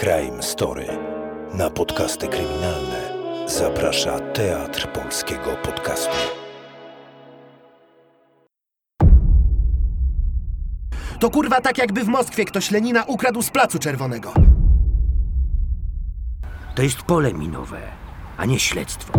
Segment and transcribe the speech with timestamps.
[0.00, 0.86] Crime Story.
[1.54, 3.10] Na podcasty kryminalne
[3.46, 6.16] zaprasza Teatr Polskiego Podcastu.
[11.20, 14.32] To kurwa tak jakby w Moskwie ktoś Lenina ukradł z Placu Czerwonego.
[16.74, 17.80] To jest pole minowe,
[18.36, 19.12] a nie śledztwo.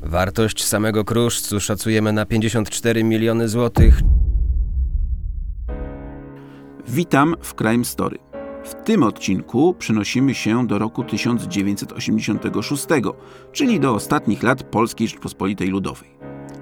[0.00, 4.00] Wartość samego kruszcu szacujemy na 54 miliony złotych.
[6.88, 8.33] Witam w Crime Story.
[8.64, 12.86] W tym odcinku przenosimy się do roku 1986,
[13.52, 16.08] czyli do ostatnich lat Polskiej Rzeczpospolitej Ludowej.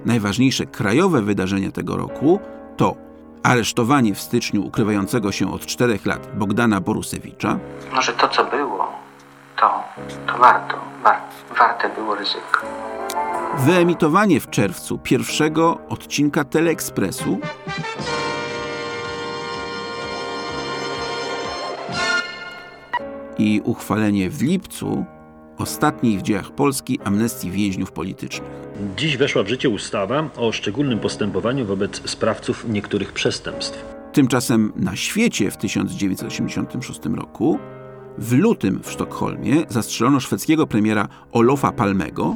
[0.05, 2.41] Najważniejsze krajowe wydarzenia tego roku
[2.77, 2.97] to
[3.43, 7.59] aresztowanie w styczniu ukrywającego się od czterech lat Bogdana Borusewicza,
[7.95, 8.89] Może to, co było,
[9.61, 9.83] to,
[10.27, 11.17] to warto, war,
[11.59, 12.67] warte było ryzyko.
[13.59, 17.39] wyemitowanie w czerwcu pierwszego odcinka Teleekspresu
[23.39, 25.05] i uchwalenie w lipcu
[25.59, 28.51] ostatniej w dziejach Polski amnestii więźniów politycznych.
[28.97, 33.85] Dziś weszła w życie ustawa o szczególnym postępowaniu wobec sprawców niektórych przestępstw.
[34.13, 37.59] Tymczasem na świecie w 1986 roku,
[38.19, 42.35] w lutym w Sztokholmie zastrzelono szwedzkiego premiera Olofa Palmego,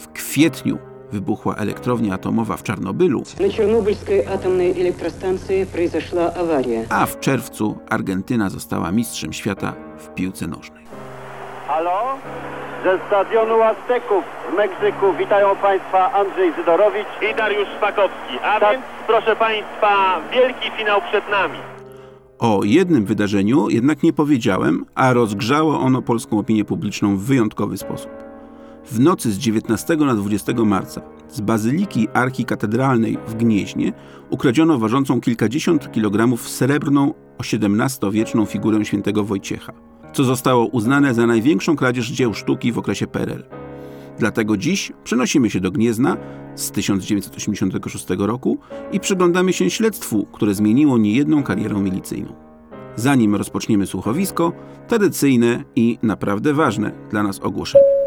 [0.00, 0.78] w kwietniu
[1.11, 6.85] wybuchła elektrownia atomowa w Czarnobylu, На Чернобыльской атомной электростанции произошла авария.
[6.89, 10.85] a w czerwcu Argentyna została mistrzem świata w piłce nożnej.
[11.67, 12.17] Halo?
[12.83, 18.33] Ze stadionu Azteków w Meksyku witają Państwa Andrzej Zydorowicz i Dariusz Szpakowski.
[18.43, 18.71] A Tak.
[18.71, 21.57] więc, proszę Państwa, wielki finał przed nami.
[22.39, 28.11] O jednym wydarzeniu jednak nie powiedziałem, a rozgrzało ono polską opinię publiczną w wyjątkowy sposób.
[28.90, 33.92] W nocy z 19 na 20 marca z bazyliki archikatedralnej w Gnieźnie
[34.30, 39.72] ukradziono ważącą kilkadziesiąt kilogramów srebrną XVII-wieczną figurę świętego Wojciecha,
[40.12, 43.44] co zostało uznane za największą kradzież dzieł sztuki w okresie PRL.
[44.18, 46.16] Dlatego dziś przenosimy się do Gniezna
[46.54, 48.58] z 1986 roku
[48.92, 52.32] i przyglądamy się śledztwu, które zmieniło niejedną karierę milicyjną.
[52.96, 54.52] Zanim rozpoczniemy słuchowisko,
[54.88, 57.99] tradycyjne i naprawdę ważne dla nas ogłoszenie.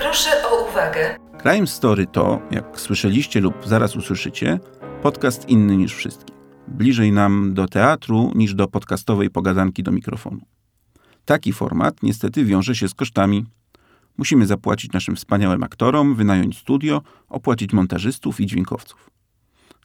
[0.00, 1.16] Proszę o uwagę.
[1.42, 4.60] Crime Story to, jak słyszeliście lub zaraz usłyszycie,
[5.02, 6.34] podcast inny niż wszystkie.
[6.68, 10.40] Bliżej nam do teatru niż do podcastowej pogadanki do mikrofonu.
[11.24, 13.46] Taki format niestety wiąże się z kosztami.
[14.18, 19.10] Musimy zapłacić naszym wspaniałym aktorom, wynająć studio, opłacić montażystów i dźwiękowców.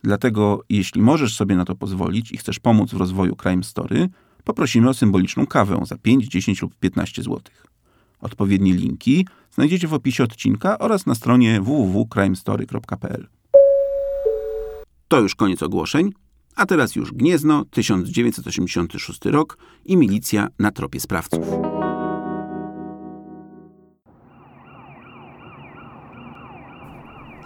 [0.04, 4.10] Dlatego, jeśli możesz sobie na to pozwolić i chcesz pomóc w rozwoju Crime Story,
[4.44, 7.42] poprosimy o symboliczną kawę za 5, 10 lub 15 zł.
[8.22, 13.28] Odpowiednie linki znajdziecie w opisie odcinka oraz na stronie www.crimestory.pl.
[15.08, 16.12] To już koniec ogłoszeń,
[16.56, 21.46] a teraz już Gniezno, 1986 rok i milicja na tropie sprawców.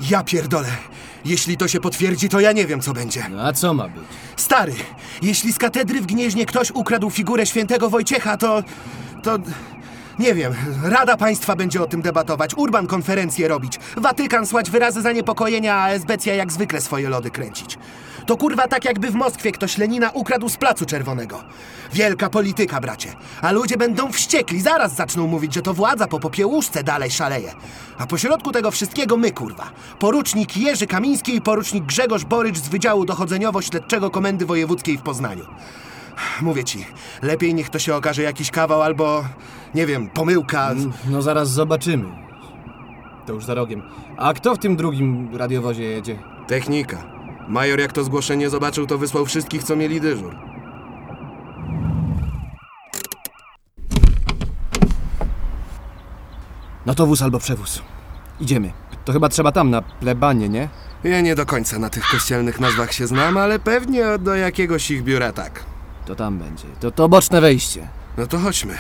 [0.09, 0.67] Ja pierdolę.
[1.25, 3.29] Jeśli to się potwierdzi, to ja nie wiem, co będzie.
[3.29, 4.03] No a co ma być?
[4.35, 4.73] Stary,
[5.21, 8.63] jeśli z katedry w Gnieźnie ktoś ukradł figurę świętego Wojciecha, to...
[9.23, 9.37] to...
[10.19, 10.53] Nie wiem,
[10.83, 16.35] Rada Państwa będzie o tym debatować, Urban konferencje robić, Watykan słać wyrazy zaniepokojenia, a Esbecja
[16.35, 17.77] jak zwykle swoje lody kręcić.
[18.25, 21.43] To kurwa tak jakby w Moskwie ktoś Lenina ukradł z Placu Czerwonego.
[21.93, 23.13] Wielka polityka, bracie.
[23.41, 27.53] A ludzie będą wściekli, zaraz zaczną mówić, że to władza po popiełuszce dalej szaleje.
[27.97, 29.69] A pośrodku tego wszystkiego my, kurwa.
[29.99, 35.45] Porucznik Jerzy Kamiński i porucznik Grzegorz Borycz z Wydziału Dochodzeniowo-Śledczego Komendy Wojewódzkiej w Poznaniu.
[36.41, 36.85] Mówię ci,
[37.21, 39.23] lepiej niech to się okaże jakiś kawał albo,
[39.75, 40.71] nie wiem, pomyłka.
[41.09, 42.05] No zaraz zobaczymy.
[43.25, 43.81] To już za rogiem.
[44.17, 46.19] A kto w tym drugim radiowozie jedzie?
[46.47, 47.03] Technika.
[47.47, 50.35] Major jak to zgłoszenie zobaczył, to wysłał wszystkich, co mieli dyżur.
[56.85, 57.81] No to wóz albo przewóz.
[58.39, 58.71] Idziemy.
[59.05, 60.69] To chyba trzeba tam, na plebanie, nie?
[61.03, 65.03] Ja nie do końca na tych kościelnych nazwach się znam, ale pewnie do jakiegoś ich
[65.03, 65.63] biura tak.
[66.05, 66.67] To tam będzie.
[66.79, 67.87] To, to boczne wejście.
[68.17, 68.73] No to chodźmy.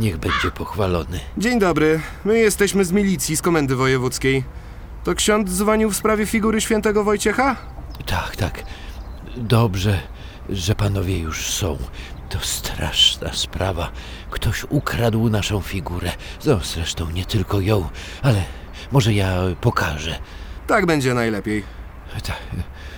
[0.00, 1.20] Niech będzie pochwalony.
[1.38, 2.00] Dzień dobry.
[2.24, 4.44] My jesteśmy z milicji, z Komendy Wojewódzkiej.
[5.04, 7.56] To ksiądz dzwonił w sprawie figury świętego Wojciecha?
[8.06, 8.62] Tak, tak.
[9.36, 10.00] Dobrze,
[10.48, 11.78] że panowie już są.
[12.28, 13.90] To straszna sprawa.
[14.30, 16.12] Ktoś ukradł naszą figurę.
[16.46, 17.88] No, zresztą nie tylko ją,
[18.22, 18.44] ale
[18.92, 20.18] może ja pokażę.
[20.66, 21.64] Tak będzie najlepiej.
[22.26, 22.38] Tak.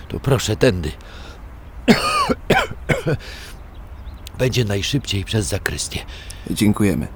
[0.07, 0.91] To proszę tędy.
[4.37, 5.99] Będzie najszybciej przez zakrystię.
[6.51, 7.07] Dziękujemy.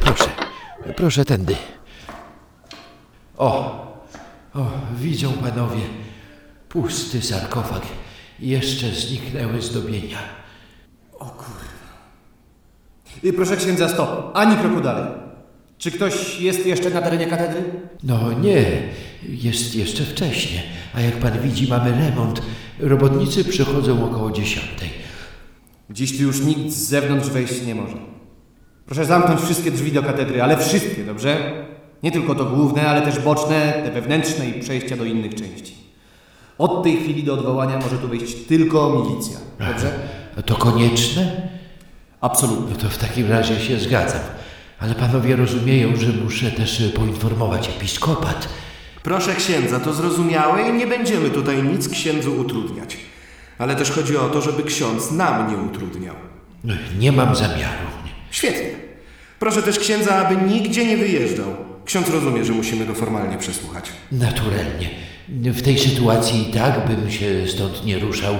[0.00, 0.28] Proszę,
[0.96, 1.56] proszę tędy.
[3.36, 3.48] O,
[4.54, 5.80] o, widzą panowie,
[6.68, 7.82] pusty sarkofag.
[8.40, 10.18] Jeszcze zniknęły zdobienia.
[13.24, 14.30] Y, Proszę księdza, stop.
[14.34, 15.06] Ani kroku dalej.
[15.78, 17.62] Czy ktoś jest jeszcze na terenie katedry?
[18.02, 18.64] No nie,
[19.28, 20.62] jest jeszcze wcześnie,
[20.94, 22.42] a jak pan widzi, mamy remont.
[22.78, 24.90] Robotnicy przychodzą około dziesiątej.
[25.90, 27.96] Dziś tu już nikt z zewnątrz wejść nie może.
[28.86, 31.52] Proszę zamknąć wszystkie drzwi do katedry, ale wszystkie, dobrze?
[32.02, 35.74] Nie tylko to główne, ale też boczne, te wewnętrzne i przejścia do innych części.
[36.58, 39.92] Od tej chwili do odwołania może tu wejść tylko milicja, dobrze?
[40.46, 41.48] To konieczne?
[42.20, 42.74] Absolutnie.
[42.74, 44.20] No to w takim razie się zgadzam.
[44.80, 48.48] Ale panowie rozumieją, że muszę też poinformować episkopat.
[49.04, 52.96] Proszę księdza, to zrozumiałe i nie będziemy tutaj nic księdzu utrudniać.
[53.58, 56.14] Ale też chodzi o to, żeby ksiądz nam nie utrudniał.
[56.98, 57.86] Nie mam zamiaru.
[58.30, 58.70] Świetnie.
[59.38, 61.46] Proszę też księdza, aby nigdzie nie wyjeżdżał.
[61.84, 63.92] Ksiądz rozumie, że musimy go formalnie przesłuchać.
[64.12, 64.90] Naturalnie.
[65.28, 68.34] W tej sytuacji i tak bym się stąd nie ruszał.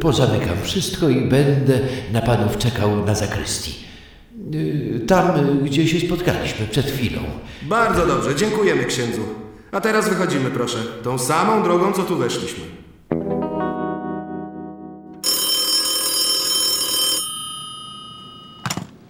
[0.00, 1.80] Pozamykam wszystko i będę
[2.12, 3.74] na panów czekał na zakrystii.
[5.06, 7.20] Tam, gdzie się spotkaliśmy przed chwilą.
[7.62, 9.43] Bardzo dobrze, dziękujemy księdzu.
[9.74, 10.78] A teraz wychodzimy, proszę.
[11.04, 12.64] Tą samą drogą, co tu weszliśmy.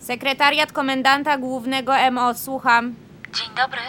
[0.00, 2.94] Sekretariat komendanta głównego MO, słucham.
[3.32, 3.81] Dzień dobry.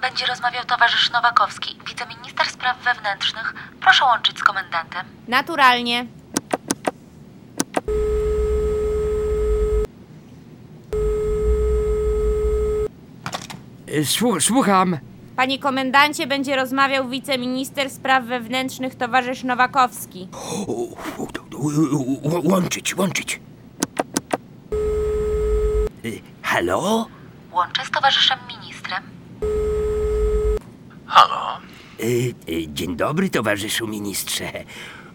[0.00, 3.54] Będzie rozmawiał towarzysz Nowakowski, wiceminister spraw wewnętrznych.
[3.80, 5.06] Proszę łączyć z komendantem.
[5.28, 6.06] Naturalnie.
[14.40, 14.98] słucham.
[15.36, 20.28] Panie komendancie, będzie rozmawiał wiceminister spraw wewnętrznych towarzysz Nowakowski.
[22.44, 23.40] Łączyć, łączyć.
[26.04, 27.06] Y, Halo?
[27.52, 29.02] Łączę z towarzyszem ministrem.
[31.06, 31.58] Halo?
[32.00, 34.52] Y, y, Dzień dobry, towarzyszu ministrze.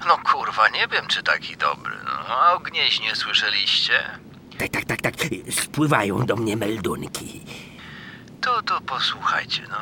[0.08, 1.96] No kurwa, nie wiem czy taki dobry.
[2.06, 3.94] No, a o Gnieźnie słyszeliście?
[4.58, 5.14] Tak, tak, tak, tak.
[5.52, 7.42] Spływają do mnie meldunki.
[8.42, 9.78] To, to posłuchajcie, no.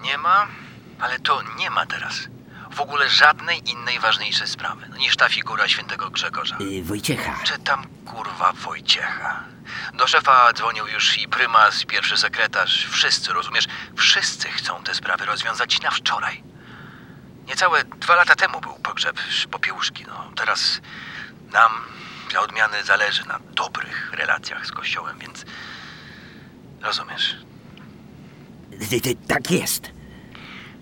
[0.00, 0.46] Nie ma,
[1.00, 2.28] ale to nie ma teraz
[2.70, 6.56] w ogóle żadnej innej ważniejszej sprawy no, niż ta figura świętego Grzegorza.
[6.60, 7.34] Y, Wojciecha.
[7.44, 9.44] Czy tam kurwa Wojciecha?
[9.94, 12.86] Do szefa dzwonił już i prymas, i pierwszy sekretarz.
[12.90, 13.64] Wszyscy, rozumiesz?
[13.96, 16.42] Wszyscy chcą te sprawy rozwiązać na wczoraj.
[17.46, 20.04] Niecałe dwa lata temu był pogrzeb Popiełuszki.
[20.08, 20.80] No, teraz
[21.52, 21.72] nam
[22.30, 25.44] dla odmiany zależy na dobrych relacjach z Kościołem, więc
[26.82, 27.36] rozumiesz.
[29.28, 29.90] Tak jest.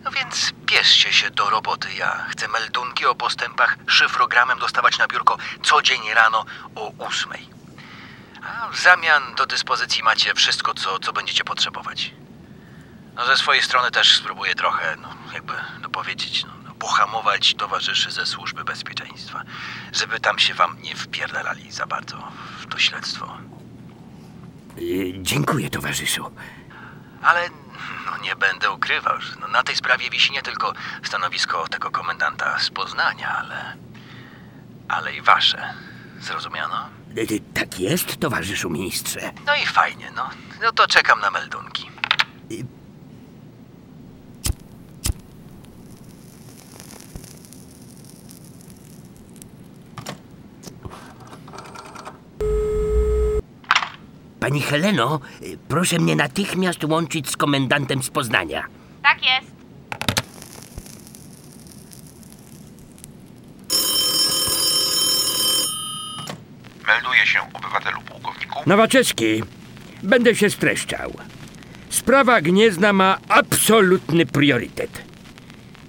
[0.04, 1.88] No więc bierzcie się do roboty.
[1.98, 6.44] Ja chcę meldunki o postępach szyfrogramem dostawać na biurko codziennie rano
[6.74, 7.48] o ósmej.
[8.42, 12.14] A w zamian do dyspozycji macie wszystko, co, co będziecie potrzebować.
[13.14, 18.10] No ze swojej strony też spróbuję trochę, no jakby no powiedzieć, no, no, pohamować towarzyszy
[18.10, 19.42] ze służby bezpieczeństwa,
[19.92, 23.38] żeby tam się wam nie wpierdalali za bardzo w to śledztwo.
[24.78, 26.30] Y, Dziękuję, towarzyszu.
[27.22, 27.50] Ale
[28.26, 32.70] nie będę ukrywał, że no, na tej sprawie wisi nie tylko stanowisko tego komendanta z
[32.70, 33.76] Poznania, ale.
[34.88, 35.74] ale i wasze.
[36.20, 36.88] Zrozumiano?
[37.18, 39.32] Y, y, Tak jest, towarzyszu ministrze.
[39.46, 40.30] No i fajnie, no.
[40.62, 41.90] No to czekam na meldunki.
[54.46, 58.66] Pani Heleno, y, proszę mnie natychmiast łączyć z komendantem z Poznania.
[59.02, 59.52] Tak jest.
[66.86, 68.62] Melduje się obywatelu pułkowniku.
[68.66, 69.42] Nowaczewski,
[70.02, 71.12] będę się streszczał.
[71.90, 75.02] Sprawa Gniezna ma absolutny priorytet.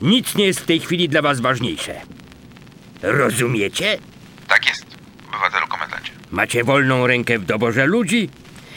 [0.01, 2.01] Nic nie jest w tej chwili dla was ważniejsze.
[3.01, 3.97] Rozumiecie?
[4.47, 4.85] Tak jest,
[5.29, 6.11] obywatelu komendancie.
[6.31, 8.29] Macie wolną rękę w doborze ludzi,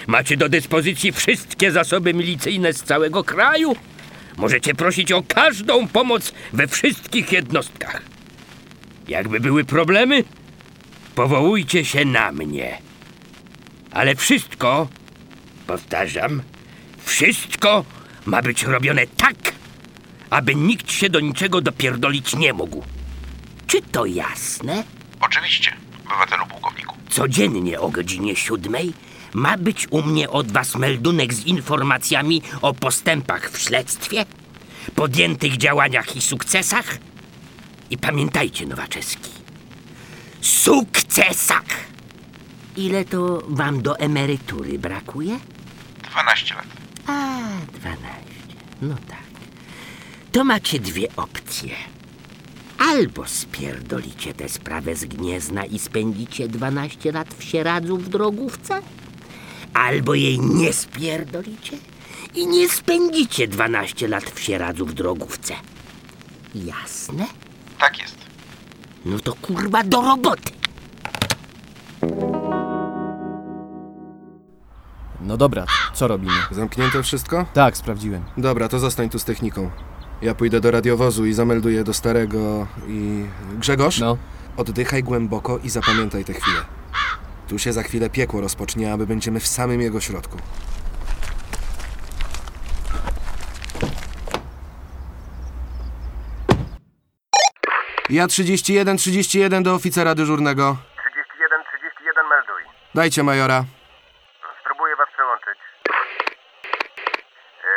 [0.07, 3.77] macie do dyspozycji wszystkie zasoby milicyjne z całego kraju.
[4.37, 8.03] Możecie prosić o każdą pomoc we wszystkich jednostkach.
[9.09, 10.25] Jakby były problemy,
[11.15, 12.79] powołujcie się na mnie.
[13.91, 14.89] Ale wszystko,
[15.67, 16.43] powtarzam,
[17.05, 17.85] wszystko
[18.27, 19.37] ma być robione tak,
[20.31, 22.83] aby nikt się do niczego dopierdolić nie mógł.
[23.67, 24.85] Czy to jasne?
[25.21, 25.77] Oczywiście,
[26.07, 26.97] obywatelu pułkowniku.
[27.11, 28.93] Codziennie o godzinie siódmej
[29.35, 34.25] ma być u mnie od was meldunek z informacjami o postępach w śledztwie,
[34.95, 36.99] podjętych działaniach i sukcesach.
[37.91, 39.31] I pamiętajcie, Nowaczewski,
[40.41, 41.91] sukcesach!
[42.77, 45.39] Ile to wam do emerytury brakuje?
[46.11, 46.67] 12 lat.
[47.07, 47.39] A,
[47.79, 48.01] 12.
[48.83, 49.31] No tak.
[50.33, 51.75] To macie dwie opcje.
[52.79, 58.83] Albo spierdolicie tę sprawę z Gniezna i spędzicie 12 lat w Sieradzu w drogówce,
[59.75, 61.77] albo jej nie spierdolicie
[62.35, 65.55] i nie spędzicie 12 lat w Sieradzu w drogówce.
[66.55, 67.27] Jasne?
[67.79, 68.17] Tak jest.
[69.05, 70.53] No to kurwa do roboty.
[75.21, 76.33] No dobra, co robimy?
[76.51, 77.47] Zamknięte wszystko?
[77.55, 78.25] Tak, sprawdziłem.
[78.37, 79.71] Dobra, to zostań tu z techniką.
[80.23, 83.25] Ja pójdę do radiowozu i zamelduję do starego i...
[83.59, 83.99] Grzegorz?
[83.99, 84.17] No.
[84.57, 86.80] Oddychaj głęboko i zapamiętaj tę chwilę.
[87.51, 90.37] Tu się za chwilę piekło rozpocznie, a my będziemy w samym jego środku.
[98.11, 100.77] Ja 31, 31 do oficera dyżurnego.
[101.01, 102.63] 31, 31 melduj.
[102.95, 103.65] Dajcie majora.
[104.61, 105.59] Spróbuję was przełączyć.
[105.89, 107.71] Yy,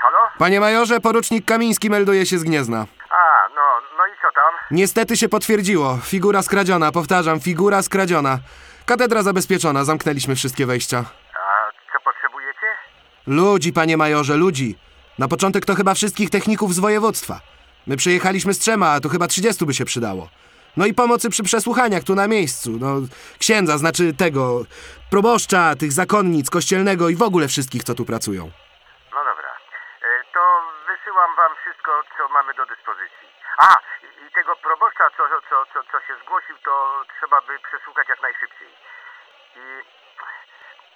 [0.00, 0.18] halo?
[0.38, 2.86] Panie majorze, porucznik Kamiński melduje się z Gniezna.
[3.10, 3.62] A, no,
[3.98, 4.54] no i co tam?
[4.70, 5.98] Niestety się potwierdziło.
[6.02, 8.38] Figura skradziona, powtarzam, figura skradziona.
[8.90, 11.04] Katedra zabezpieczona, zamknęliśmy wszystkie wejścia.
[11.34, 12.66] A co potrzebujecie?
[13.26, 14.78] Ludzi, panie majorze, ludzi.
[15.18, 17.40] Na początek to chyba wszystkich techników z województwa.
[17.86, 20.28] My przyjechaliśmy z trzema, a tu chyba 30 by się przydało.
[20.76, 22.70] No i pomocy przy przesłuchaniach tu na miejscu.
[22.80, 22.96] No,
[23.38, 24.64] księdza, znaczy tego,
[25.10, 28.50] proboszcza, tych zakonnic, kościelnego i w ogóle wszystkich, co tu pracują.
[29.14, 29.50] No dobra.
[30.02, 30.40] Yy, to
[31.20, 33.28] wysyłam wam wszystko, co mamy do dyspozycji.
[33.58, 38.08] A, i, i tego proboszcza, co, co, co, co się zgłosił, to trzeba by przesłuchać
[38.08, 38.68] jak najszybciej.
[39.56, 39.60] I...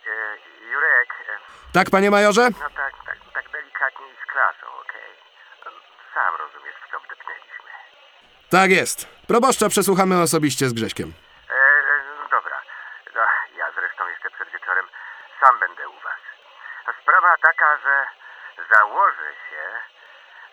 [0.07, 1.09] Yy, Jurek...
[1.29, 1.39] Yy,
[1.73, 2.49] Tak, panie majorze?
[2.61, 5.13] no tak, tak, tak delikatnie i z klasą, okej?
[5.65, 5.71] No,
[6.15, 7.71] Sam rozumiesz, w co wdepnęliśmy.
[8.51, 9.27] Tak jest.
[9.29, 11.09] Proboszcza przesłuchamy osobiście z Grześkiem.
[11.51, 11.57] E,
[12.23, 12.59] no dobra.
[13.15, 13.23] No,
[13.57, 14.87] ja zresztą jeszcze przed wieczorem
[15.41, 16.21] sam będę u was.
[16.87, 18.07] A Sprawa taka, że
[18.75, 19.63] założę się,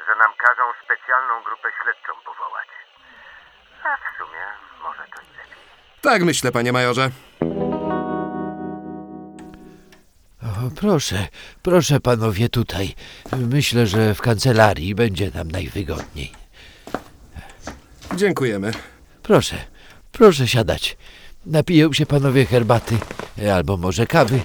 [0.07, 2.69] że nam każą specjalną grupę śledczą powołać.
[3.83, 4.45] A w sumie
[4.83, 5.63] może to i lepiej.
[6.01, 7.09] Tak myślę, panie majorze.
[10.43, 11.27] O, proszę,
[11.61, 12.95] proszę panowie tutaj.
[13.37, 16.31] Myślę, że w kancelarii będzie nam najwygodniej.
[18.15, 18.71] Dziękujemy.
[19.23, 19.55] Proszę,
[20.11, 20.97] proszę siadać.
[21.45, 22.97] Napiją się panowie herbaty,
[23.55, 24.41] albo może kawy.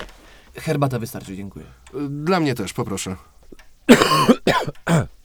[0.56, 1.66] Herbata wystarczy, dziękuję.
[2.08, 3.16] Dla mnie też, poproszę.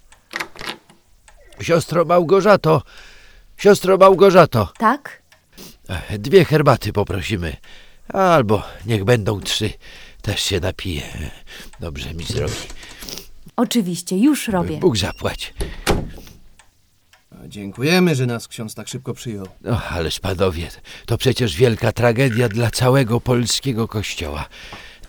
[1.64, 2.82] Siostro Małgorzato,
[3.58, 5.22] siostro Małgorzato, Tak?
[6.20, 7.56] dwie herbaty poprosimy.
[8.14, 9.70] Albo niech będą trzy.
[10.22, 11.04] Też się napiję.
[11.80, 12.54] Dobrze mi zrobi.
[13.56, 14.78] Oczywiście, już robię.
[14.78, 15.54] Bóg zapłać.
[17.48, 19.48] Dziękujemy, że nas ksiądz tak szybko przyjął.
[19.62, 20.68] No, ależ panowie,
[21.06, 24.46] to przecież wielka tragedia dla całego polskiego kościoła.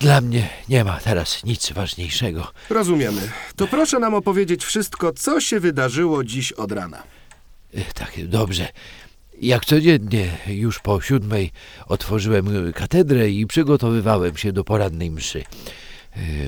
[0.03, 2.47] Dla mnie nie ma teraz nic ważniejszego.
[2.69, 3.21] Rozumiemy.
[3.55, 7.03] To proszę nam opowiedzieć wszystko, co się wydarzyło dziś od rana.
[7.93, 8.67] Tak, dobrze.
[9.41, 11.51] Jak codziennie, już po siódmej
[11.87, 15.43] otworzyłem katedrę i przygotowywałem się do porannej mszy.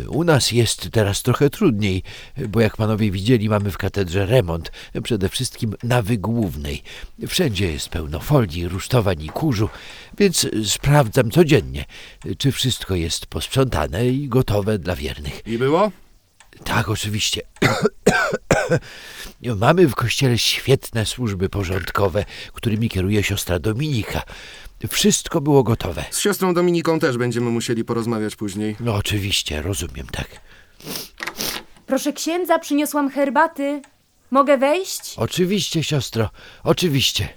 [0.07, 2.03] U nas jest teraz trochę trudniej,
[2.49, 4.71] bo jak panowie widzieli, mamy w katedrze remont,
[5.03, 6.83] przede wszystkim nawy głównej.
[7.27, 9.69] Wszędzie jest pełno folii, rusztowań i kurzu,
[10.17, 11.85] więc sprawdzam codziennie,
[12.37, 15.41] czy wszystko jest posprzątane i gotowe dla wiernych.
[15.47, 15.91] I było?
[16.63, 17.41] Tak, oczywiście.
[19.55, 24.23] Mamy w kościele świetne służby porządkowe, którymi kieruje siostra Dominika.
[24.89, 26.05] Wszystko było gotowe.
[26.11, 28.75] Z siostrą Dominiką też będziemy musieli porozmawiać później.
[28.79, 30.27] No oczywiście, rozumiem, tak.
[31.85, 33.81] Proszę księdza, przyniosłam herbaty.
[34.31, 35.13] Mogę wejść?
[35.17, 36.29] Oczywiście, siostro,
[36.63, 37.29] oczywiście.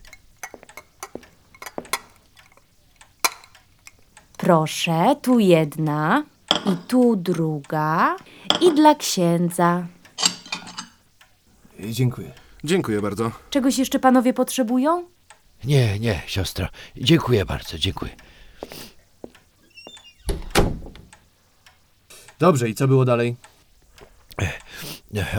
[4.37, 6.25] Proszę, tu jedna
[6.67, 8.17] i tu druga
[8.61, 9.87] i dla księdza.
[11.81, 12.33] Dziękuję.
[12.65, 13.31] Dziękuję bardzo.
[13.51, 15.05] Czegoś jeszcze panowie potrzebują?
[15.65, 16.69] Nie, nie, siostro.
[16.97, 18.17] Dziękuję bardzo, dziękuję.
[22.39, 23.37] Dobrze, i co było dalej?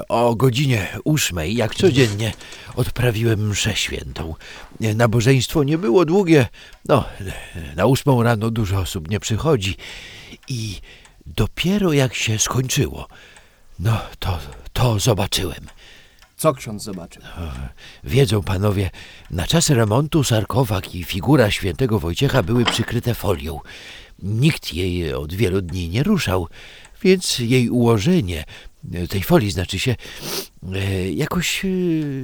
[0.09, 2.33] O godzinie ósmej, jak codziennie,
[2.75, 4.35] odprawiłem mszę świętą.
[4.79, 6.47] Nabożeństwo nie było długie.
[6.85, 7.05] No,
[7.75, 9.77] na ósmą rano dużo osób nie przychodzi.
[10.47, 10.81] I
[11.25, 13.07] dopiero jak się skończyło,
[13.79, 14.39] no to,
[14.73, 15.67] to zobaczyłem.
[16.39, 17.21] Co ksiądz zobaczył?
[18.03, 18.89] Wiedzą panowie,
[19.31, 23.59] na czas remontu sarkofag i figura świętego Wojciecha były przykryte folią.
[24.19, 26.47] Nikt jej od wielu dni nie ruszał,
[27.03, 28.43] więc jej ułożenie,
[29.09, 29.95] tej folii znaczy się,
[30.73, 31.67] e, jakoś e,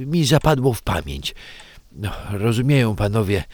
[0.06, 1.34] mi zapadło w pamięć.
[1.92, 3.44] No, rozumieją panowie,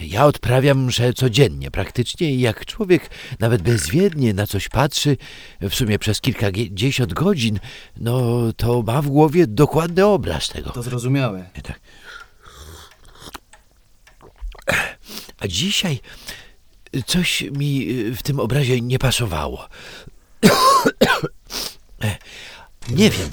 [0.00, 5.16] ja odprawiam mszę codziennie praktycznie i jak człowiek nawet bezwiednie na coś patrzy,
[5.60, 7.60] w sumie przez kilkadziesiąt godzin,
[7.96, 10.70] no to ma w głowie dokładny obraz tego.
[10.70, 11.50] To zrozumiałe.
[11.62, 11.80] Tak.
[15.40, 16.00] A dzisiaj
[17.06, 19.68] coś mi w tym obrazie nie pasowało.
[22.90, 23.30] Nie wiem,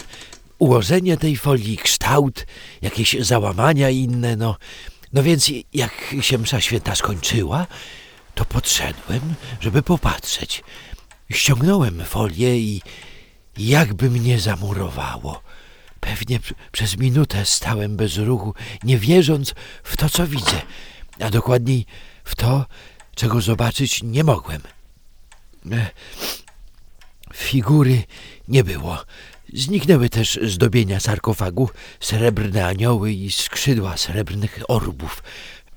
[0.60, 2.46] ułożenie tej folii, kształt,
[2.82, 4.56] jakieś załamania inne, no.
[5.14, 7.68] No więc jak się msza święta skończyła,
[8.36, 9.22] to podszedłem,
[9.60, 10.64] żeby popatrzeć.
[11.32, 12.82] Ściągnąłem folię i
[13.58, 15.42] jakby mnie zamurowało.
[16.00, 16.40] Pewnie
[16.72, 20.62] przez minutę stałem bez ruchu, nie wierząc w to, co widzę,
[21.20, 21.86] a dokładniej
[22.24, 22.66] w to,
[23.16, 24.62] czego zobaczyć nie mogłem.
[25.72, 25.90] E,
[27.34, 28.04] Figury
[28.48, 29.06] nie było.
[29.54, 35.24] Zniknęły też zdobienia sarkofagu, srebrne anioły i skrzydła srebrnych orbów.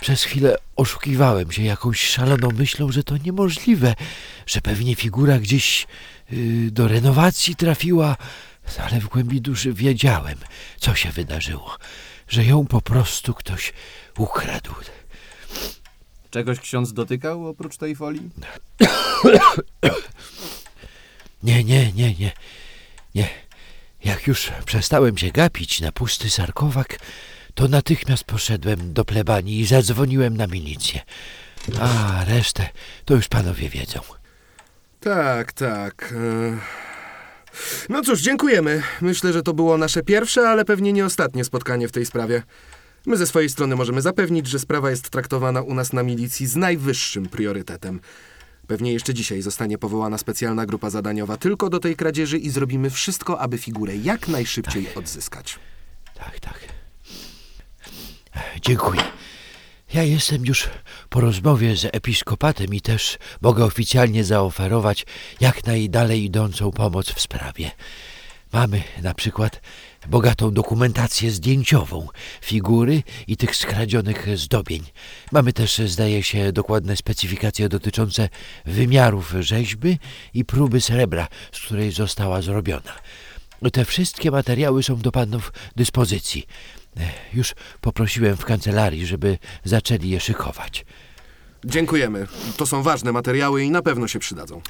[0.00, 3.94] Przez chwilę oszukiwałem się jakąś szaloną myślą, że to niemożliwe,
[4.46, 5.86] że pewnie figura gdzieś
[6.32, 8.16] y, do renowacji trafiła,
[8.78, 10.38] ale w głębi duszy wiedziałem,
[10.80, 11.76] co się wydarzyło,
[12.28, 13.72] że ją po prostu ktoś
[14.18, 14.74] ukradł.
[16.30, 18.30] Czegoś ksiądz dotykał oprócz tej folii?
[21.42, 22.32] Nie, nie, nie, nie,
[23.14, 23.28] nie.
[24.04, 26.98] Jak już przestałem się gapić na pusty sarkowag,
[27.54, 31.00] to natychmiast poszedłem do plebanii i zadzwoniłem na milicję.
[31.80, 32.68] A resztę
[33.04, 34.00] to już panowie wiedzą.
[35.00, 36.14] Tak, tak.
[36.16, 36.58] e.
[37.88, 38.82] No cóż, dziękujemy.
[39.00, 42.42] Myślę, że to było nasze pierwsze, ale pewnie nie ostatnie spotkanie w tej sprawie.
[43.06, 46.56] My ze swojej strony możemy zapewnić, że sprawa jest traktowana u nas na milicji z
[46.56, 48.00] najwyższym priorytetem.
[48.66, 53.40] Pewnie jeszcze dzisiaj zostanie powołana specjalna grupa zadaniowa tylko do tej kradzieży i zrobimy wszystko,
[53.40, 55.58] aby figurę jak najszybciej odzyskać.
[56.14, 56.60] Tak, tak.
[58.62, 59.02] Dziękuję.
[59.94, 60.68] Ja jestem już
[61.08, 65.06] po rozmowie z episkopatem i też mogę oficjalnie zaoferować
[65.40, 67.70] jak najdalej idącą pomoc w sprawie.
[68.52, 69.60] Mamy na przykład
[70.08, 72.08] bogatą dokumentację zdjęciową,
[72.42, 74.82] figury i tych skradzionych zdobień.
[75.32, 78.28] Mamy też, zdaje się, dokładne specyfikacje dotyczące
[78.64, 79.98] wymiarów rzeźby
[80.34, 82.92] i próby srebra, z której została zrobiona.
[83.72, 86.46] Te wszystkie materiały są do panów dyspozycji.
[87.34, 90.84] Już poprosiłem w kancelarii, żeby zaczęli je szykować.
[91.64, 92.26] Dziękujemy.
[92.56, 94.60] To są ważne materiały i na pewno się przydadzą.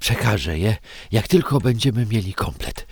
[0.00, 0.76] Przekażę je,
[1.12, 2.86] jak tylko będziemy mieli komplet.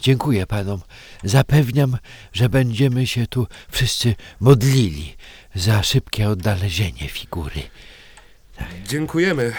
[0.00, 0.80] Dziękuję panom.
[1.24, 1.98] Zapewniam,
[2.32, 5.16] że będziemy się tu wszyscy modlili
[5.54, 7.62] za szybkie odnalezienie figury.
[8.88, 9.52] Dziękujemy.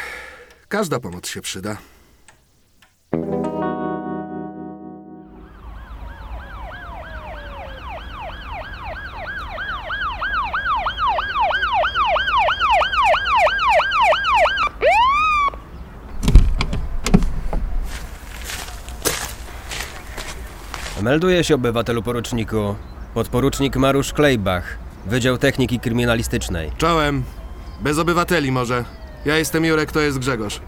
[0.67, 1.77] Każda pomoc się przyda.
[21.03, 22.75] Melduje się obywatelu poruczniku.
[23.13, 26.71] Podporucznik Marusz Klejbach, Wydział Techniki Kryminalistycznej.
[26.77, 27.23] Czołem.
[27.81, 28.83] Bez obywateli może.
[29.25, 30.61] Ja jestem Jurek, to jest Grzegorz.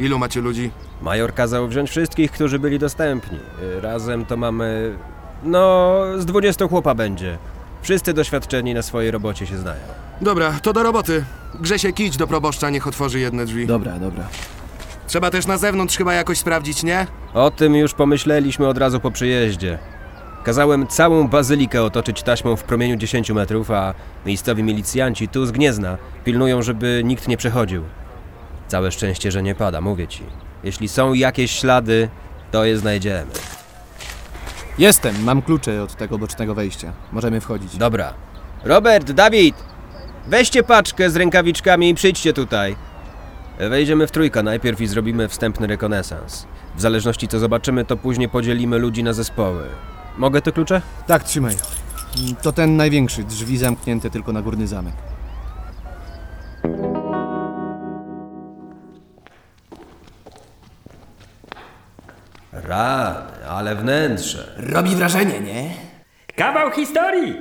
[0.00, 0.70] Ilu macie ludzi?
[1.02, 3.38] Major kazał wziąć wszystkich, którzy byli dostępni.
[3.78, 4.98] Y, Razem to mamy...
[5.42, 7.38] No, z 20 chłopa będzie.
[7.82, 9.82] Wszyscy doświadczeni na swojej robocie się znają.
[10.20, 11.24] Dobra, to do roboty.
[11.60, 13.66] Grzesiek, idź do proboszcza, niech otworzy jedne drzwi.
[13.66, 14.24] Dobra, dobra.
[15.06, 17.06] Trzeba też na zewnątrz chyba jakoś sprawdzić, nie?
[17.34, 19.78] O tym już pomyśleliśmy od razu po przyjeździe.
[20.44, 23.94] Kazałem całą bazylikę otoczyć taśmą w promieniu 10 metrów, a
[24.26, 27.84] miejscowi milicjanci tu z Gniezna pilnują, żeby nikt nie przechodził.
[28.68, 30.22] Całe szczęście, że nie pada, mówię ci.
[30.64, 32.08] Jeśli są jakieś ślady,
[32.50, 33.30] to je znajdziemy.
[34.78, 36.92] Jestem, mam klucze od tego bocznego wejścia.
[37.12, 37.76] Możemy wchodzić.
[37.76, 38.14] Dobra.
[38.64, 39.54] Robert, Dawid!
[40.26, 42.76] Weźcie paczkę z rękawiczkami i przyjdźcie tutaj.
[43.70, 46.46] Wejdziemy w trójkę najpierw i zrobimy wstępny rekonesans.
[46.76, 49.62] W zależności co zobaczymy, to później podzielimy ludzi na zespoły.
[50.18, 50.82] Mogę te klucze?
[51.06, 51.56] Tak, trzymaj.
[52.42, 54.94] To ten największy, drzwi zamknięte tylko na górny zamek.
[62.52, 64.54] Rany, ale wnętrze.
[64.56, 65.70] Robi wrażenie, nie?
[66.36, 67.34] Kawał historii!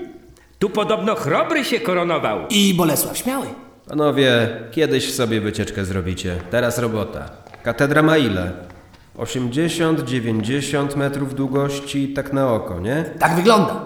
[0.60, 2.48] Tu podobno chrobry się koronował.
[2.50, 3.48] I Bolesław Śmiały.
[3.88, 6.36] Panowie, kiedyś sobie wycieczkę zrobicie.
[6.52, 7.30] Teraz robota.
[7.64, 8.52] Katedra ma ile?
[9.18, 13.04] 80-90 metrów długości, tak na oko, nie?
[13.20, 13.86] Tak wygląda.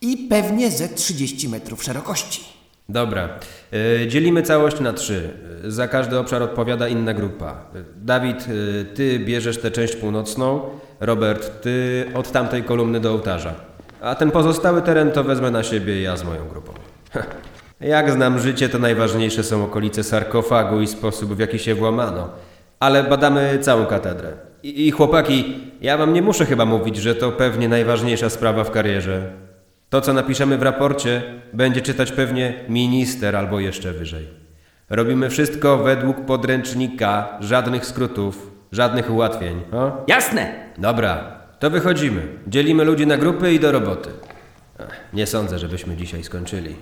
[0.00, 2.44] I pewnie ze 30 metrów szerokości.
[2.88, 3.28] Dobra.
[4.02, 5.30] Y, dzielimy całość na trzy.
[5.64, 7.64] Za każdy obszar odpowiada inna grupa.
[7.96, 10.60] Dawid, y, ty bierzesz tę część północną.
[11.00, 13.54] Robert, ty od tamtej kolumny do ołtarza.
[14.00, 16.72] A ten pozostały teren to wezmę na siebie ja z moją grupą.
[17.80, 22.28] Jak znam życie, to najważniejsze są okolice sarkofagu i sposób, w jaki się włamano.
[22.80, 24.32] Ale badamy całą katedrę.
[24.62, 28.70] I, I chłopaki, ja wam nie muszę chyba mówić, że to pewnie najważniejsza sprawa w
[28.70, 29.22] karierze.
[29.90, 34.28] To, co napiszemy w raporcie, będzie czytać pewnie minister albo jeszcze wyżej.
[34.90, 39.60] Robimy wszystko według podręcznika, żadnych skrótów, żadnych ułatwień.
[39.72, 40.04] O?
[40.06, 40.52] Jasne!
[40.78, 42.22] Dobra, to wychodzimy.
[42.46, 44.10] Dzielimy ludzi na grupy i do roboty.
[44.78, 46.76] Ech, Nie sądzę, żebyśmy dzisiaj skończyli.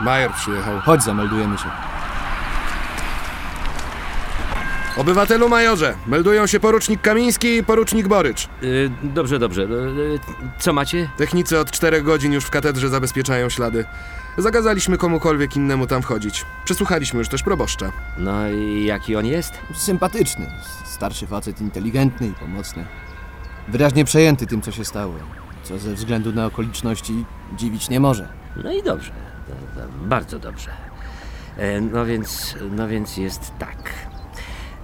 [0.00, 0.80] Major przyjechał.
[0.80, 1.64] Chodź, zameldujemy się.
[4.96, 8.48] Obywatelu majorze, meldują się porucznik Kamiński i porucznik Borycz.
[8.62, 9.62] Y, dobrze, dobrze.
[9.62, 10.18] Y,
[10.58, 11.10] co macie?
[11.16, 13.84] Technicy od czterech godzin już w katedrze zabezpieczają ślady.
[14.38, 16.44] Zakazaliśmy komukolwiek innemu tam wchodzić.
[16.64, 17.92] Przesłuchaliśmy już też proboszcza.
[18.18, 19.54] No i jaki on jest?
[19.74, 20.46] Sympatyczny.
[20.84, 22.84] Starszy facet, inteligentny i pomocny.
[23.68, 25.14] Wyraźnie przejęty tym, co się stało.
[25.62, 27.24] Co ze względu na okoliczności
[27.56, 28.28] dziwić nie może.
[28.64, 29.10] No i dobrze.
[29.48, 30.70] To- to Bardzo dobrze.
[31.56, 33.92] E, No więc, no więc jest tak.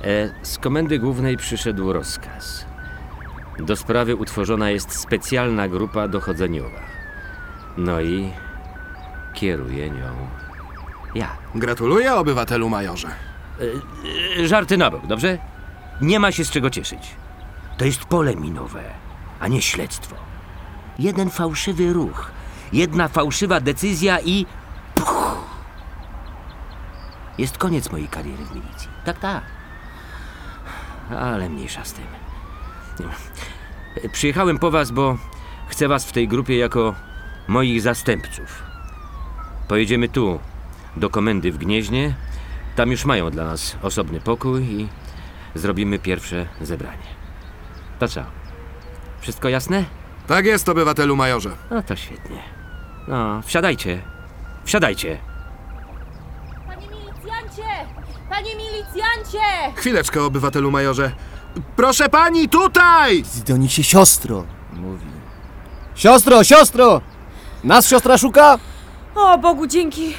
[0.04, 2.66] E, Z komendy głównej przyszedł rozkaz.
[3.58, 6.80] Do sprawy utworzona jest specjalna grupa dochodzeniowa.
[7.76, 8.30] No i
[9.34, 10.28] kieruję nią
[11.14, 11.28] ja.
[11.54, 13.08] Gratuluję, obywatelu majorze.
[14.38, 15.38] E, Żarty na bok, dobrze?
[16.00, 17.10] Nie ma się z czego cieszyć.
[17.82, 18.82] To jest pole minowe,
[19.40, 20.16] a nie śledztwo.
[20.98, 22.30] Jeden fałszywy ruch,
[22.72, 24.46] jedna fałszywa decyzja i.
[24.94, 25.36] Puch!
[27.38, 28.88] Jest koniec mojej kariery w milicji.
[29.04, 29.42] Tak, tak.
[31.10, 32.04] Ale mniejsza z tym.
[34.12, 35.18] Przyjechałem po was, bo
[35.68, 36.94] chcę was w tej grupie jako
[37.48, 38.62] moich zastępców.
[39.68, 40.40] Pojedziemy tu,
[40.96, 42.14] do komendy w Gnieźnie.
[42.76, 44.88] Tam już mają dla nas osobny pokój i
[45.54, 47.21] zrobimy pierwsze zebranie.
[48.02, 48.20] To co?
[49.20, 49.84] Wszystko jasne?
[50.26, 51.50] Tak jest, obywatelu majorze.
[51.70, 52.42] No to świetnie.
[53.08, 54.02] No, wsiadajcie.
[54.64, 55.18] Wsiadajcie.
[56.66, 57.62] Panie milicjancie!
[58.30, 59.72] Panie milicjancie!
[59.76, 61.12] Chwileczkę, obywatelu majorze.
[61.76, 63.24] Proszę pani, tutaj!
[63.46, 65.06] Do nich się siostro mówi.
[65.94, 67.00] Siostro, siostro!
[67.64, 68.58] Nas siostra szuka?
[69.14, 70.14] O Bogu dzięki.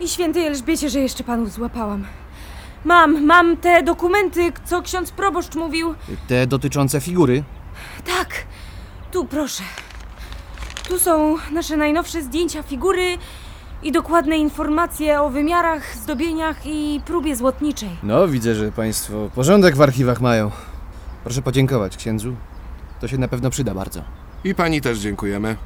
[0.00, 2.04] I świętej Elżbiecie, że jeszcze panów złapałam.
[2.86, 5.94] Mam, mam te dokumenty, co ksiądz proboszcz mówił.
[6.28, 7.42] Te dotyczące figury.
[8.04, 8.28] Tak,
[9.12, 9.62] tu proszę.
[10.88, 13.18] Tu są nasze najnowsze zdjęcia figury
[13.82, 17.90] i dokładne informacje o wymiarach, zdobieniach i próbie złotniczej.
[18.02, 20.50] No, widzę, że państwo porządek w archiwach mają.
[21.24, 22.36] Proszę podziękować księdzu.
[23.00, 24.02] To się na pewno przyda bardzo.
[24.44, 25.56] I pani też dziękujemy.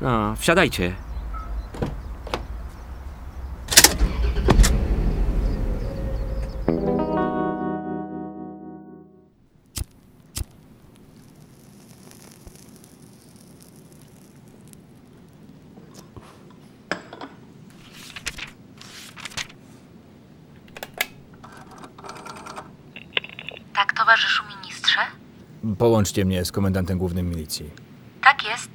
[0.00, 0.92] No, wsiadajcie.
[24.06, 25.00] Towarzyszu ministrze?
[25.78, 27.70] Połączcie mnie z komendantem głównym milicji.
[28.22, 28.68] Tak jest.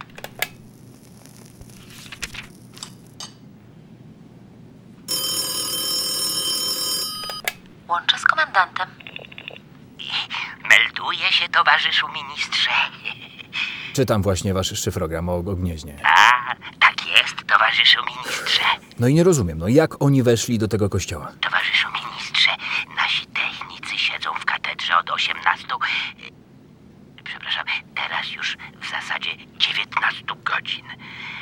[7.87, 8.89] Łączę z komendantem.
[10.69, 12.71] Melduje się, towarzyszu ministrze.
[13.93, 15.99] Czytam właśnie wasz szyfrogram o Gnieźnie.
[16.03, 18.63] A, tak jest, towarzyszu ministrze.
[18.99, 21.31] No i nie rozumiem, no jak oni weszli do tego kościoła?
[21.41, 22.51] Towarzyszu ministrze,
[22.95, 25.67] nasi technicy siedzą w katedrze od 18.
[25.67, 26.31] y,
[27.23, 27.65] Przepraszam,
[27.95, 30.85] teraz już w zasadzie 19 godzin.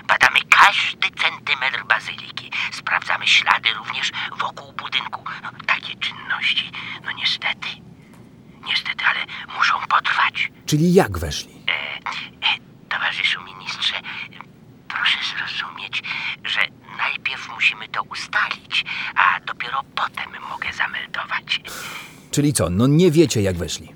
[0.07, 2.51] Badamy każdy centymetr bazyliki.
[2.71, 5.23] Sprawdzamy ślady również wokół budynku.
[5.43, 6.71] No, takie czynności,
[7.05, 7.67] no niestety,
[8.65, 9.19] niestety, ale
[9.57, 10.51] muszą potrwać.
[11.09, 11.53] Jak weszli?
[12.89, 13.93] Towarzyszu ministrze,
[14.87, 16.03] proszę zrozumieć,
[16.43, 16.59] że
[16.97, 21.61] najpierw musimy to ustalić, a dopiero potem mogę zameldować.
[22.31, 23.93] Czyli co, no nie wiecie jak weszli?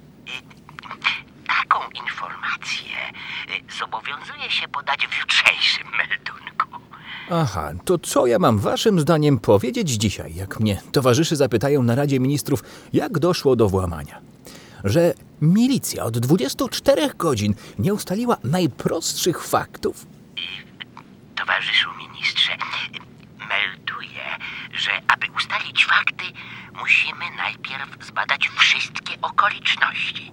[1.48, 2.98] Taką informację
[3.80, 6.68] zobowiązuję się podać w jutrzejszym meldunku.
[7.32, 12.20] Aha, to co ja mam waszym zdaniem powiedzieć dzisiaj, jak mnie towarzyszy zapytają na Radzie
[12.20, 14.34] Ministrów, jak doszło do włamania?
[14.84, 20.06] że milicja od 24 godzin nie ustaliła najprostszych faktów?
[21.36, 22.52] Towarzyszu ministrze,
[23.50, 24.26] melduję,
[24.74, 26.26] że aby ustalić fakty,
[26.74, 30.32] musimy najpierw zbadać wszystkie okoliczności.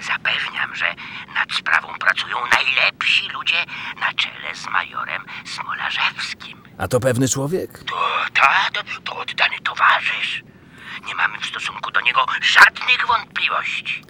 [0.00, 0.94] Zapewniam, że
[1.34, 3.64] nad sprawą pracują najlepsi ludzie
[4.00, 6.62] na czele z majorem Smolarzewskim.
[6.78, 7.84] A to pewny człowiek?
[7.84, 7.94] To,
[8.34, 10.42] ta, to, to oddany towarzysz.
[11.06, 14.04] Nie mamy w stosunku do niego żadnych wątpliwości.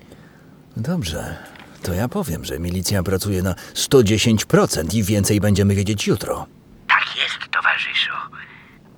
[0.76, 1.36] Dobrze.
[1.82, 6.46] To ja powiem, że milicja pracuje na 110% i więcej będziemy wiedzieć jutro.
[6.88, 8.12] Tak jest, towarzyszu.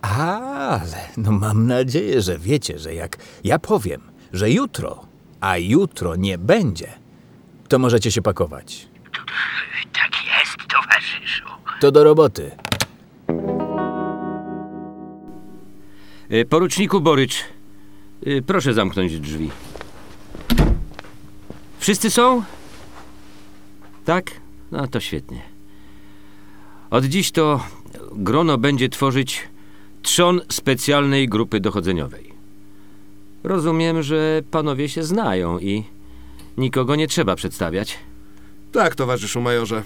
[0.03, 4.01] Ale no mam nadzieję, że wiecie, że jak ja powiem,
[4.33, 5.07] że jutro,
[5.41, 6.93] a jutro nie będzie,
[7.69, 8.77] to możecie się pakować.
[9.93, 11.45] Tak jest, towarzyszu.
[11.81, 12.51] To do roboty.
[16.33, 17.45] Y, Poruczniku Borycz,
[18.27, 19.51] y, proszę zamknąć drzwi.
[21.79, 22.43] Wszyscy są?
[24.05, 24.31] Tak?
[24.73, 25.43] No to świetnie.
[26.91, 27.67] Od dziś to
[28.13, 29.43] grono będzie tworzyć
[30.03, 32.33] trzon specjalnej grupy dochodzeniowej.
[33.45, 35.85] Rozumiem, że panowie się znają i
[36.59, 37.99] nikogo nie trzeba przedstawiać.
[38.73, 39.83] Tak, towarzyszu majorze.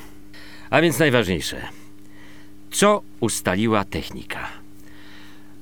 [0.71, 1.63] A więc najważniejsze.
[2.71, 4.49] Co ustaliła technika?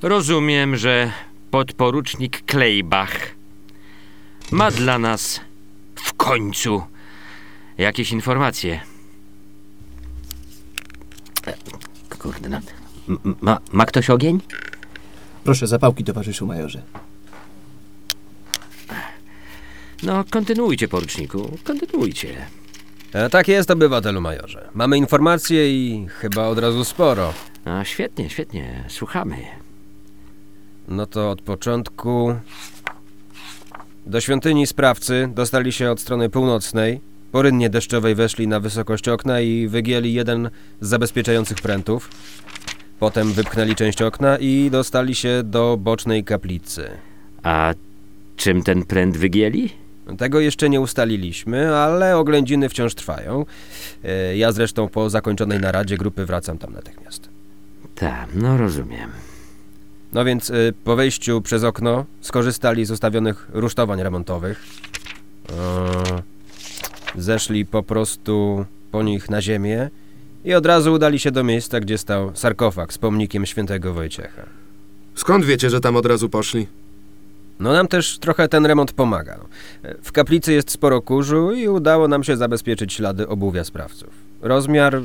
[0.03, 1.13] Rozumiem, że
[1.51, 3.13] podporucznik Klejbach
[4.53, 5.41] ma dla nas
[5.95, 6.83] w końcu
[7.79, 8.81] jakieś informacje.
[12.19, 12.61] Kurde, no.
[13.09, 14.41] M- Ma, ma ktoś ogień?
[15.45, 16.83] Proszę zapałki, towarzyszu majorze.
[20.03, 22.47] No, kontynuujcie, poruczniku, kontynuujcie.
[23.13, 24.69] E, tak jest, obywatelu majorze.
[24.75, 27.33] Mamy informacje i chyba od razu sporo.
[27.65, 29.37] A, świetnie, świetnie, słuchamy.
[30.89, 32.35] No to od początku.
[34.07, 37.01] Do świątyni sprawcy dostali się od strony północnej.
[37.33, 42.11] Po rynnie deszczowej weszli na wysokość okna i wygięli jeden z zabezpieczających prętów.
[43.01, 46.89] Potem wypchnęli część okna i dostali się do bocznej kaplicy.
[47.43, 47.75] A
[48.37, 49.71] czym ten pręt wygięli?
[50.19, 53.47] Tego jeszcze nie ustaliliśmy, ale oględziny wciąż trwają.
[54.05, 57.29] E, Ja zresztą po zakończonej naradzie grupy wracam tam natychmiast.
[57.95, 59.11] Tak, no rozumiem.
[60.13, 64.65] No więc y, po wejściu przez okno skorzystali z ustawionych rusztowań remontowych.
[65.51, 66.23] E,
[67.17, 69.91] Zeszli po prostu po nich na ziemię
[70.45, 74.43] i od razu udali się do miejsca, gdzie stał sarkofag z pomnikiem świętego Wojciecha.
[75.15, 76.67] Skąd wiecie, że tam od razu poszli?
[77.61, 79.39] No nam też trochę ten remont pomaga.
[80.03, 84.11] W kaplicy jest sporo kurzu i udało nam się zabezpieczyć ślady obuwia sprawców.
[84.43, 85.03] Rozmiar...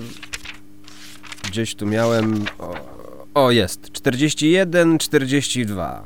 [1.48, 2.46] Gdzieś tu miałem...
[2.60, 2.74] O,
[3.34, 3.92] o jest.
[3.92, 6.04] 41, 42.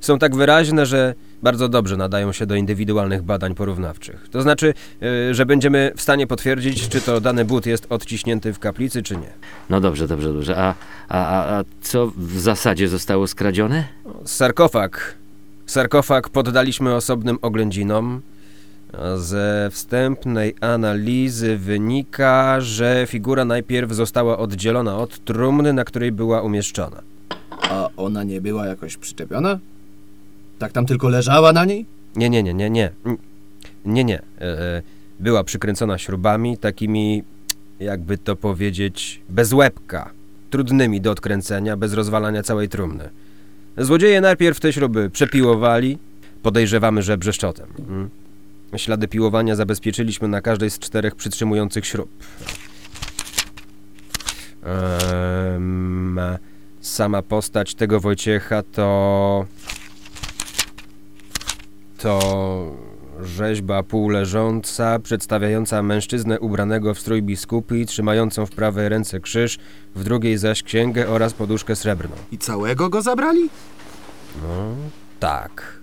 [0.00, 4.28] Są tak wyraźne, że bardzo dobrze nadają się do indywidualnych badań porównawczych.
[4.30, 8.58] To znaczy, e, że będziemy w stanie potwierdzić, czy to dany but jest odciśnięty w
[8.58, 9.30] kaplicy, czy nie.
[9.70, 10.56] No dobrze, dobrze, dobrze.
[10.56, 10.74] A,
[11.08, 13.84] a, a, a co w zasadzie zostało skradzione?
[14.24, 15.14] Sarkofag.
[15.66, 18.22] Sarkofag poddaliśmy osobnym oględzinom.
[19.16, 27.02] Ze wstępnej analizy wynika, że figura najpierw została oddzielona od trumny, na której była umieszczona.
[27.60, 29.58] A ona nie była jakoś przyczepiona?
[30.58, 31.86] Tak tam tylko leżała na niej?
[32.16, 32.90] Nie, nie, nie, nie, nie.
[33.84, 34.22] Nie, nie.
[34.40, 34.82] E,
[35.20, 37.22] Była przykręcona śrubami, takimi,
[37.80, 40.10] jakby to powiedzieć, bez łebka.
[40.50, 43.08] Trudnymi do odkręcenia, bez rozwalania całej trumny.
[43.78, 45.98] Złodzieje najpierw te śruby przepiłowali.
[46.42, 47.66] Podejrzewamy, że brzeszczotem.
[47.88, 48.08] Mm.
[48.76, 52.10] Ślady piłowania zabezpieczyliśmy na każdej z czterech przytrzymujących śrub.
[54.62, 56.20] Em,
[56.80, 59.46] sama postać tego Wojciecha to...
[61.98, 62.20] To
[63.22, 69.58] rzeźba półleżąca, przedstawiająca mężczyznę ubranego w strój biskupi, trzymającą w prawej ręce krzyż,
[69.94, 72.16] w drugiej zaś księgę oraz poduszkę srebrną.
[72.32, 73.50] I całego go zabrali?
[74.42, 74.74] No,
[75.20, 75.80] tak.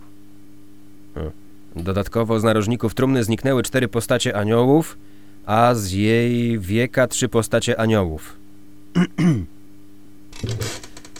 [1.13, 1.46] Hmm.
[1.83, 4.97] Dodatkowo z narożników trumny zniknęły cztery postacie aniołów,
[5.45, 8.35] a z jej wieka trzy postacie aniołów.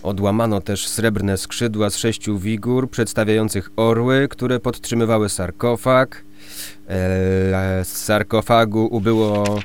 [0.04, 6.24] Odłamano też srebrne skrzydła z sześciu wigur przedstawiających orły, które podtrzymywały sarkofag.
[6.90, 9.60] Eee, z sarkofagu ubyło...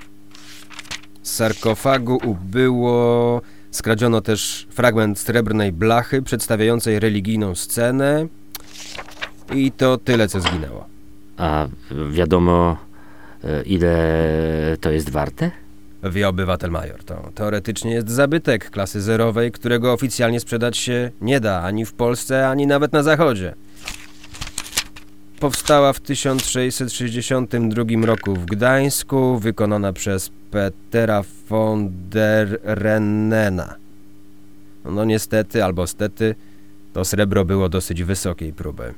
[1.22, 3.40] Z sarkofagu ubyło...
[3.70, 8.26] Skradziono też fragment srebrnej blachy przedstawiającej religijną scenę.
[9.54, 10.84] I to tyle, co zginęło.
[11.36, 11.68] A
[12.10, 12.76] wiadomo,
[13.44, 13.96] e, ile
[14.80, 15.50] to jest warte?
[16.10, 17.04] Wie obywatel major.
[17.04, 22.48] To teoretycznie jest zabytek klasy zerowej, którego oficjalnie sprzedać się nie da ani w Polsce,
[22.48, 23.54] ani nawet na zachodzie.
[25.40, 33.74] Powstała w 1662 roku w Gdańsku, wykonana przez Petera von der Rennena.
[34.84, 36.34] No niestety, albo stety,
[36.92, 38.94] to srebro było dosyć wysokiej próby.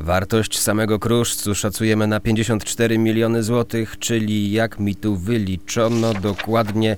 [0.00, 6.96] Wartość samego kruszcu szacujemy na 54 miliony złotych, czyli jak mi tu wyliczono dokładnie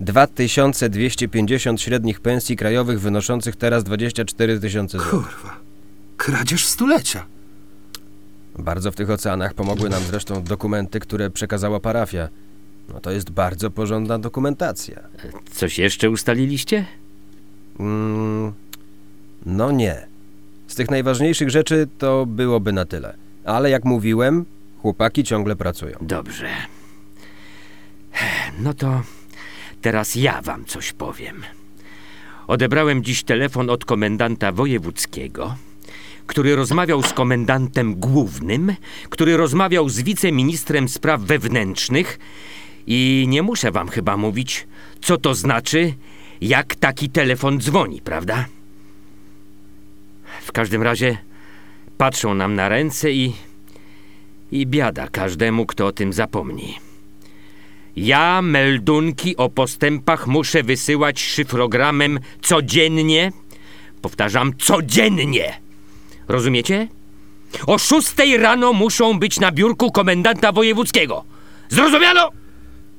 [0.00, 5.10] 2250 średnich pensji krajowych wynoszących teraz 24 tysiące złotych.
[5.10, 5.56] Kurwa.
[6.16, 7.26] Kradzież stulecia.
[8.58, 12.28] Bardzo w tych oceanach pomogły nam zresztą dokumenty, które przekazała parafia.
[12.88, 15.00] No to jest bardzo porządna dokumentacja.
[15.52, 16.86] Coś jeszcze ustaliliście?
[17.80, 18.52] Mm,
[19.46, 20.11] no nie.
[20.72, 23.14] Z tych najważniejszych rzeczy to byłoby na tyle.
[23.44, 24.44] Ale jak mówiłem,
[24.78, 25.96] chłopaki ciągle pracują.
[26.00, 26.48] Dobrze.
[28.58, 29.02] No to
[29.82, 31.42] teraz ja wam coś powiem.
[32.46, 35.56] Odebrałem dziś telefon od komendanta wojewódzkiego,
[36.26, 38.74] który rozmawiał z komendantem głównym,
[39.10, 42.18] który rozmawiał z wiceministrem spraw wewnętrznych
[42.86, 44.66] i nie muszę wam chyba mówić,
[45.00, 45.94] co to znaczy,
[46.40, 48.44] jak taki telefon dzwoni, prawda?
[50.42, 51.18] W każdym razie
[51.98, 53.32] patrzą nam na ręce i.
[54.52, 56.78] i biada każdemu, kto o tym zapomni.
[57.96, 63.32] Ja meldunki o postępach muszę wysyłać szyfrogramem codziennie.
[64.02, 65.60] Powtarzam, codziennie.
[66.28, 66.88] Rozumiecie?
[67.66, 71.24] O szóstej rano muszą być na biurku komendanta wojewódzkiego.
[71.68, 72.30] Zrozumiano?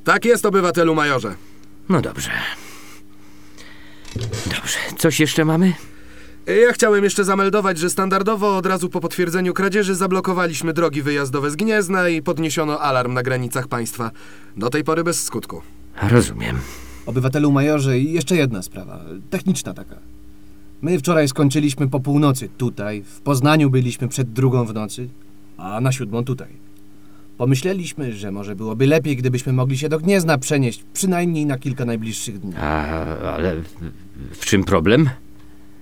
[0.04, 1.36] Tak jest, obywatelu majorze.
[1.90, 2.32] No dobrze.
[4.46, 4.80] Dobrze.
[4.98, 5.74] Coś jeszcze mamy?
[6.48, 11.56] Ja chciałem jeszcze zameldować, że standardowo od razu po potwierdzeniu kradzieży zablokowaliśmy drogi wyjazdowe z
[11.56, 14.12] Gniezna i podniesiono alarm na granicach państwa.
[14.58, 15.62] Do tej pory bez skutku.
[16.10, 16.58] Rozumiem.
[17.06, 19.96] Obywatelu majorze, i jeszcze jedna sprawa, techniczna taka.
[20.82, 25.10] My wczoraj skończyliśmy po północy tutaj, w Poznaniu byliśmy przed drugą w nocy,
[25.58, 26.48] a na siódmą tutaj.
[27.38, 32.40] Pomyśleliśmy, że może byłoby lepiej, gdybyśmy mogli się do Gniezna przenieść, przynajmniej na kilka najbliższych
[32.40, 32.54] dni.
[32.58, 32.86] A,
[33.34, 33.68] ale w,
[34.32, 35.10] w czym problem?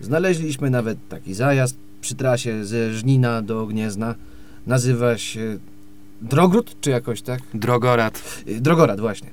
[0.02, 4.16] Znaleźliśmy nawet taki zajazd przy trasie ze Żnina do Gniezna.
[4.68, 5.58] Nazywa się
[6.22, 7.40] Drogród, czy jakoś tak?
[7.54, 8.44] Drogorad.
[8.48, 9.30] Y, Drogorad, właśnie.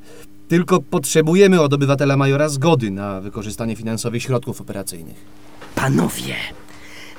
[0.49, 5.17] Tylko potrzebujemy od obywatela majora zgody na wykorzystanie finansowych środków operacyjnych.
[5.75, 6.35] Panowie,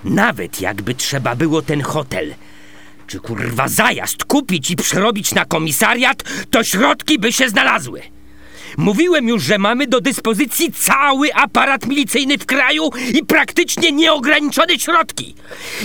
[0.04, 2.34] nawet jakby trzeba było ten hotel,
[3.08, 8.02] czy kurwa zajazd kupić i przerobić na komisariat, to środki by się znalazły.
[8.78, 15.36] Mówiłem już, że mamy do dyspozycji cały aparat milicyjny w kraju i praktycznie nieograniczone środki.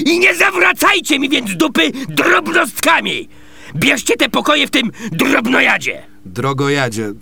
[0.06, 3.28] I nie zawracajcie mi więc dupy drobnostkami!
[3.76, 6.02] Bierzcie te pokoje w tym drobnojadzie!
[6.26, 7.12] Drogojadzie.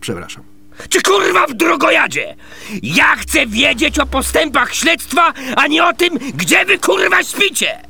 [0.00, 0.44] Przepraszam.
[0.88, 2.36] Czy kurwa w drogojadzie?
[2.82, 7.82] Ja chcę wiedzieć o postępach śledztwa, a nie o tym, gdzie wy kurwa śpicie!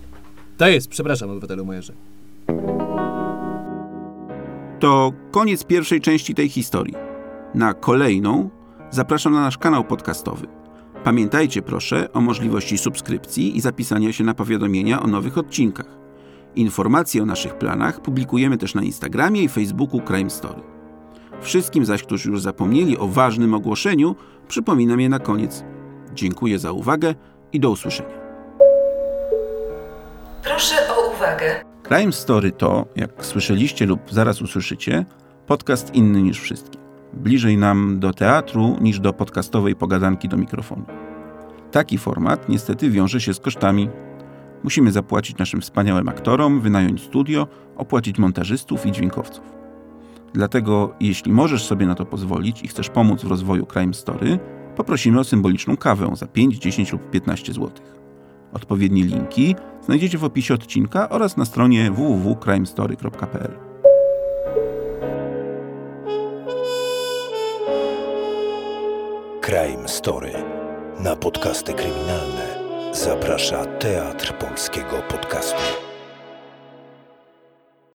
[0.58, 1.92] To jest, przepraszam, obywatelu majorze.
[4.82, 6.94] To koniec pierwszej części tej historii.
[7.54, 8.50] Na kolejną
[8.90, 10.46] zapraszam na nasz kanał podcastowy.
[11.04, 15.86] Pamiętajcie proszę o możliwości subskrypcji i zapisania się na powiadomienia o nowych odcinkach.
[16.54, 20.62] Informacje o naszych planach publikujemy też na Instagramie i Facebooku Crime Story.
[21.40, 24.16] Wszystkim zaś, którzy już zapomnieli o ważnym ogłoszeniu,
[24.48, 25.64] przypominam je na koniec.
[26.14, 27.14] Dziękuję za uwagę
[27.52, 28.18] i do usłyszenia.
[30.42, 31.71] Proszę o uwagę.
[31.88, 35.04] Crime Story to, jak słyszeliście lub zaraz usłyszycie,
[35.46, 36.78] podcast inny niż wszystkie.
[37.12, 40.84] Bliżej nam do teatru niż do podcastowej pogadanki do mikrofonu.
[41.70, 43.88] Taki format niestety wiąże się z kosztami.
[44.62, 49.44] Musimy zapłacić naszym wspaniałym aktorom, wynająć studio, opłacić montażystów i dźwiękowców.
[50.32, 54.38] Dlatego, jeśli możesz sobie na to pozwolić i chcesz pomóc w rozwoju Crime Story,
[54.76, 57.70] poprosimy o symboliczną kawę za 5, 10 lub 15 zł.
[58.52, 63.72] Odpowiednie linki znajdziecie w opisie odcinka oraz na stronie www.crimestory.pl.
[69.42, 70.32] Crime Story.
[71.00, 72.62] Na podcasty kryminalne
[72.92, 75.91] zaprasza Teatr Polskiego Podcastu.